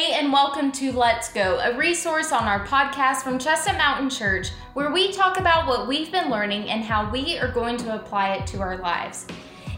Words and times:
Hey, 0.00 0.14
and 0.14 0.32
welcome 0.32 0.72
to 0.72 0.92
Let's 0.92 1.30
Go, 1.30 1.58
a 1.58 1.76
resource 1.76 2.32
on 2.32 2.44
our 2.44 2.66
podcast 2.66 3.16
from 3.16 3.38
Chestnut 3.38 3.76
Mountain 3.76 4.08
Church, 4.08 4.48
where 4.72 4.90
we 4.90 5.12
talk 5.12 5.38
about 5.38 5.66
what 5.66 5.86
we've 5.86 6.10
been 6.10 6.30
learning 6.30 6.70
and 6.70 6.82
how 6.82 7.10
we 7.10 7.36
are 7.36 7.52
going 7.52 7.76
to 7.76 7.94
apply 7.96 8.36
it 8.36 8.46
to 8.46 8.62
our 8.62 8.78
lives. 8.78 9.26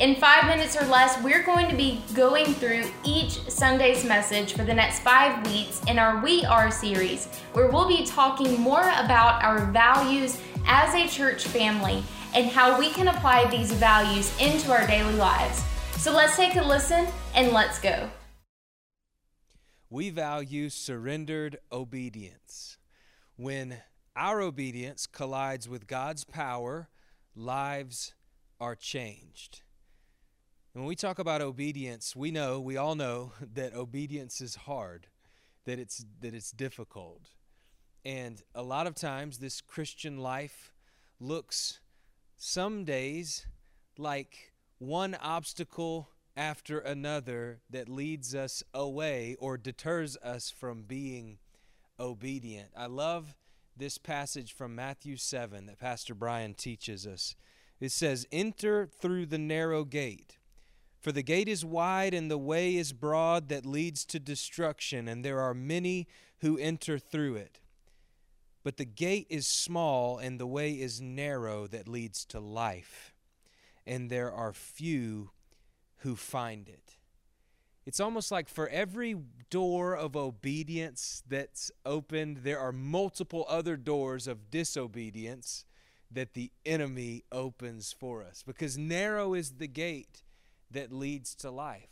In 0.00 0.14
five 0.14 0.46
minutes 0.46 0.74
or 0.74 0.86
less, 0.86 1.22
we're 1.22 1.42
going 1.42 1.68
to 1.68 1.76
be 1.76 2.00
going 2.14 2.46
through 2.46 2.84
each 3.04 3.32
Sunday's 3.50 4.06
message 4.06 4.54
for 4.54 4.64
the 4.64 4.72
next 4.72 5.00
five 5.00 5.46
weeks 5.52 5.82
in 5.86 5.98
our 5.98 6.24
We 6.24 6.46
Are 6.46 6.70
series, 6.70 7.26
where 7.52 7.70
we'll 7.70 7.86
be 7.86 8.06
talking 8.06 8.58
more 8.58 8.88
about 8.88 9.44
our 9.44 9.66
values 9.66 10.40
as 10.66 10.94
a 10.94 11.06
church 11.06 11.44
family 11.44 12.02
and 12.34 12.46
how 12.46 12.78
we 12.78 12.88
can 12.88 13.08
apply 13.08 13.50
these 13.50 13.70
values 13.70 14.34
into 14.40 14.72
our 14.72 14.86
daily 14.86 15.16
lives. 15.16 15.62
So 15.98 16.10
let's 16.10 16.36
take 16.36 16.56
a 16.56 16.62
listen 16.62 17.06
and 17.34 17.52
let's 17.52 17.78
go. 17.78 18.08
We 19.88 20.10
value 20.10 20.68
surrendered 20.68 21.58
obedience. 21.70 22.78
When 23.36 23.78
our 24.16 24.40
obedience 24.40 25.06
collides 25.06 25.68
with 25.68 25.86
God's 25.86 26.24
power, 26.24 26.88
lives 27.34 28.14
are 28.58 28.74
changed. 28.74 29.62
And 30.74 30.82
when 30.82 30.88
we 30.88 30.96
talk 30.96 31.18
about 31.18 31.40
obedience, 31.40 32.16
we 32.16 32.30
know, 32.30 32.60
we 32.60 32.76
all 32.76 32.94
know 32.94 33.32
that 33.54 33.74
obedience 33.74 34.40
is 34.40 34.56
hard, 34.56 35.06
that 35.64 35.78
it's 35.78 36.04
that 36.20 36.34
it's 36.34 36.50
difficult. 36.50 37.30
And 38.04 38.42
a 38.54 38.62
lot 38.62 38.86
of 38.86 38.94
times 38.94 39.38
this 39.38 39.60
Christian 39.60 40.18
life 40.18 40.72
looks 41.20 41.80
some 42.36 42.84
days 42.84 43.46
like 43.98 44.52
one 44.78 45.14
obstacle 45.14 46.08
after 46.36 46.78
another 46.78 47.60
that 47.70 47.88
leads 47.88 48.34
us 48.34 48.62
away 48.74 49.36
or 49.38 49.56
deters 49.56 50.16
us 50.18 50.50
from 50.50 50.82
being 50.82 51.38
obedient. 51.98 52.68
I 52.76 52.86
love 52.86 53.34
this 53.76 53.98
passage 53.98 54.54
from 54.54 54.74
Matthew 54.74 55.16
7 55.16 55.66
that 55.66 55.78
Pastor 55.78 56.14
Brian 56.14 56.54
teaches 56.54 57.06
us. 57.06 57.34
It 57.80 57.92
says, 57.92 58.26
Enter 58.32 58.86
through 58.86 59.26
the 59.26 59.38
narrow 59.38 59.84
gate. 59.84 60.38
For 61.00 61.12
the 61.12 61.22
gate 61.22 61.48
is 61.48 61.64
wide 61.64 62.14
and 62.14 62.30
the 62.30 62.38
way 62.38 62.76
is 62.76 62.92
broad 62.92 63.48
that 63.48 63.64
leads 63.64 64.04
to 64.06 64.18
destruction, 64.18 65.08
and 65.08 65.24
there 65.24 65.40
are 65.40 65.54
many 65.54 66.08
who 66.40 66.58
enter 66.58 66.98
through 66.98 67.36
it. 67.36 67.60
But 68.64 68.76
the 68.76 68.84
gate 68.84 69.26
is 69.30 69.46
small 69.46 70.18
and 70.18 70.40
the 70.40 70.46
way 70.46 70.72
is 70.72 71.00
narrow 71.00 71.66
that 71.68 71.86
leads 71.86 72.24
to 72.26 72.40
life, 72.40 73.14
and 73.86 74.10
there 74.10 74.32
are 74.32 74.52
few 74.52 75.30
who 75.98 76.16
find 76.16 76.68
it. 76.68 76.96
It's 77.84 78.00
almost 78.00 78.32
like 78.32 78.48
for 78.48 78.68
every 78.68 79.16
door 79.48 79.96
of 79.96 80.16
obedience 80.16 81.22
that's 81.28 81.70
opened, 81.84 82.38
there 82.38 82.58
are 82.58 82.72
multiple 82.72 83.46
other 83.48 83.76
doors 83.76 84.26
of 84.26 84.50
disobedience 84.50 85.64
that 86.10 86.34
the 86.34 86.50
enemy 86.64 87.24
opens 87.30 87.92
for 87.92 88.22
us. 88.24 88.42
Because 88.44 88.76
narrow 88.76 89.34
is 89.34 89.52
the 89.52 89.68
gate 89.68 90.24
that 90.70 90.92
leads 90.92 91.34
to 91.36 91.50
life. 91.50 91.90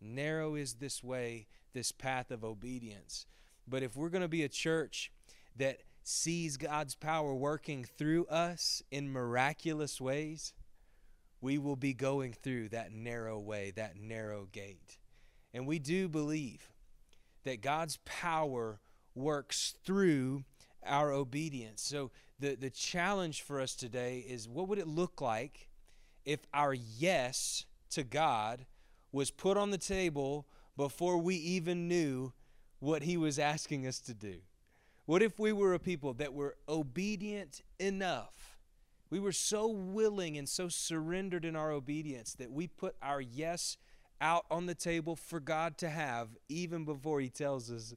Narrow 0.00 0.56
is 0.56 0.74
this 0.74 1.04
way, 1.04 1.46
this 1.74 1.92
path 1.92 2.30
of 2.30 2.44
obedience. 2.44 3.26
But 3.68 3.82
if 3.84 3.96
we're 3.96 4.08
going 4.08 4.22
to 4.22 4.28
be 4.28 4.42
a 4.42 4.48
church 4.48 5.12
that 5.56 5.78
sees 6.02 6.56
God's 6.56 6.94
power 6.94 7.34
working 7.34 7.84
through 7.84 8.26
us 8.26 8.82
in 8.90 9.12
miraculous 9.12 10.00
ways, 10.00 10.54
we 11.40 11.58
will 11.58 11.76
be 11.76 11.94
going 11.94 12.32
through 12.32 12.68
that 12.68 12.92
narrow 12.92 13.38
way, 13.38 13.72
that 13.76 13.96
narrow 13.96 14.48
gate. 14.52 14.98
And 15.54 15.66
we 15.66 15.78
do 15.78 16.08
believe 16.08 16.68
that 17.44 17.62
God's 17.62 17.98
power 18.04 18.80
works 19.14 19.74
through 19.84 20.44
our 20.84 21.12
obedience. 21.12 21.82
So 21.82 22.10
the, 22.38 22.54
the 22.54 22.70
challenge 22.70 23.42
for 23.42 23.60
us 23.60 23.74
today 23.74 24.24
is 24.26 24.48
what 24.48 24.68
would 24.68 24.78
it 24.78 24.86
look 24.86 25.20
like 25.20 25.68
if 26.24 26.40
our 26.52 26.74
yes 26.74 27.64
to 27.90 28.04
God 28.04 28.66
was 29.12 29.30
put 29.30 29.56
on 29.56 29.70
the 29.70 29.78
table 29.78 30.46
before 30.76 31.18
we 31.18 31.34
even 31.36 31.88
knew 31.88 32.32
what 32.78 33.02
He 33.02 33.16
was 33.16 33.38
asking 33.38 33.86
us 33.86 33.98
to 34.00 34.14
do? 34.14 34.36
What 35.06 35.22
if 35.22 35.38
we 35.38 35.52
were 35.52 35.74
a 35.74 35.78
people 35.78 36.14
that 36.14 36.34
were 36.34 36.56
obedient 36.68 37.62
enough 37.78 38.49
we 39.10 39.18
were 39.18 39.32
so 39.32 39.68
willing 39.68 40.38
and 40.38 40.48
so 40.48 40.68
surrendered 40.68 41.44
in 41.44 41.56
our 41.56 41.72
obedience 41.72 42.34
that 42.34 42.52
we 42.52 42.68
put 42.68 42.94
our 43.02 43.20
yes 43.20 43.76
out 44.20 44.46
on 44.50 44.66
the 44.66 44.74
table 44.74 45.16
for 45.16 45.40
God 45.40 45.76
to 45.78 45.88
have 45.88 46.28
even 46.48 46.84
before 46.84 47.20
He 47.20 47.28
tells 47.28 47.70
us 47.70 47.94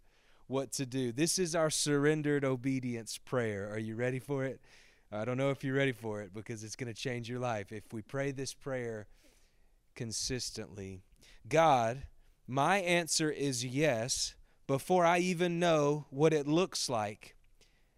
what 0.47 0.71
to 0.73 0.85
do. 0.85 1.11
This 1.11 1.37
is 1.37 1.55
our 1.55 1.69
surrendered 1.69 2.43
obedience 2.43 3.17
prayer. 3.17 3.69
Are 3.71 3.79
you 3.79 3.95
ready 3.95 4.19
for 4.19 4.43
it? 4.43 4.59
I 5.11 5.25
don't 5.25 5.37
know 5.37 5.51
if 5.51 5.63
you're 5.63 5.75
ready 5.75 5.91
for 5.91 6.21
it 6.21 6.33
because 6.33 6.63
it's 6.63 6.75
going 6.75 6.91
to 6.91 6.99
change 6.99 7.29
your 7.29 7.39
life 7.39 7.71
if 7.71 7.83
we 7.93 8.01
pray 8.01 8.31
this 8.31 8.53
prayer 8.53 9.05
consistently. 9.95 11.01
God, 11.47 12.03
my 12.47 12.77
answer 12.77 13.29
is 13.29 13.63
yes 13.63 14.33
before 14.65 15.05
I 15.05 15.19
even 15.19 15.59
know 15.59 16.07
what 16.09 16.33
it 16.33 16.47
looks 16.47 16.89
like 16.89 17.35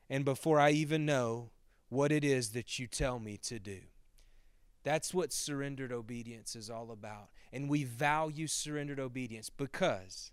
and 0.09 0.25
before 0.25 0.59
I 0.59 0.71
even 0.71 1.05
know 1.05 1.51
what 1.95 2.11
it 2.11 2.23
is 2.23 2.49
that 2.49 2.77
you 2.77 2.87
tell 2.87 3.19
me 3.19 3.37
to 3.37 3.57
do. 3.57 3.79
That's 4.83 5.13
what 5.13 5.33
surrendered 5.33 5.91
obedience 5.91 6.55
is 6.55 6.69
all 6.69 6.91
about. 6.91 7.29
And 7.51 7.69
we 7.69 7.83
value 7.83 8.47
surrendered 8.47 8.99
obedience 8.99 9.49
because 9.49 10.31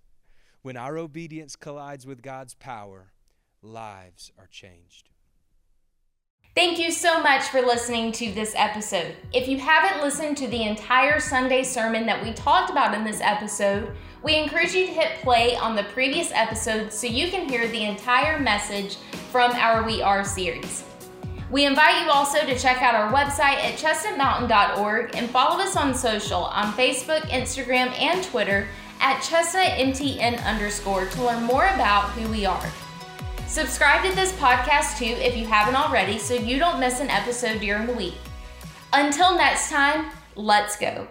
when 0.60 0.76
our 0.76 0.98
obedience 0.98 1.56
collides 1.56 2.04
with 2.04 2.20
God's 2.20 2.54
power, 2.54 3.12
lives 3.62 4.30
are 4.38 4.48
changed. 4.48 5.08
Thank 6.54 6.78
you 6.78 6.90
so 6.90 7.22
much 7.22 7.44
for 7.44 7.62
listening 7.62 8.12
to 8.12 8.30
this 8.32 8.52
episode. 8.56 9.14
If 9.32 9.48
you 9.48 9.56
haven't 9.56 10.02
listened 10.02 10.36
to 10.38 10.48
the 10.48 10.64
entire 10.64 11.18
Sunday 11.18 11.62
sermon 11.62 12.04
that 12.04 12.22
we 12.22 12.34
talked 12.34 12.70
about 12.70 12.92
in 12.92 13.04
this 13.04 13.22
episode, 13.22 13.96
we 14.22 14.36
encourage 14.36 14.74
you 14.74 14.86
to 14.86 14.92
hit 14.92 15.22
play 15.22 15.56
on 15.56 15.74
the 15.74 15.84
previous 15.84 16.30
episode 16.32 16.92
so 16.92 17.06
you 17.06 17.30
can 17.30 17.48
hear 17.48 17.66
the 17.68 17.84
entire 17.84 18.38
message 18.38 18.96
from 19.30 19.52
our 19.52 19.84
We 19.84 20.02
Are 20.02 20.24
series. 20.24 20.84
We 21.52 21.66
invite 21.66 22.02
you 22.02 22.10
also 22.10 22.38
to 22.40 22.58
check 22.58 22.80
out 22.80 22.94
our 22.94 23.12
website 23.12 23.58
at 23.58 23.78
chestnutmountain.org 23.78 25.14
and 25.14 25.28
follow 25.28 25.62
us 25.62 25.76
on 25.76 25.94
social 25.94 26.44
on 26.44 26.72
Facebook, 26.72 27.20
Instagram, 27.28 27.92
and 28.00 28.24
Twitter 28.24 28.66
at 29.00 29.20
chestnutmtn 29.20 30.42
underscore 30.46 31.04
to 31.04 31.22
learn 31.22 31.42
more 31.42 31.66
about 31.66 32.08
who 32.12 32.26
we 32.30 32.46
are. 32.46 32.72
Subscribe 33.46 34.02
to 34.02 34.16
this 34.16 34.32
podcast 34.32 34.96
too 34.96 35.04
if 35.04 35.36
you 35.36 35.44
haven't 35.44 35.76
already 35.76 36.16
so 36.16 36.32
you 36.32 36.58
don't 36.58 36.80
miss 36.80 37.00
an 37.00 37.10
episode 37.10 37.60
during 37.60 37.86
the 37.86 37.92
week. 37.92 38.14
Until 38.94 39.36
next 39.36 39.68
time, 39.68 40.06
let's 40.36 40.78
go. 40.78 41.06